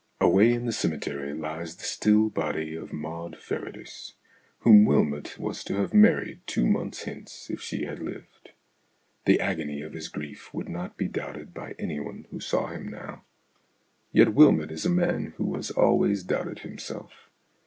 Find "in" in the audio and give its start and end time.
0.51-0.65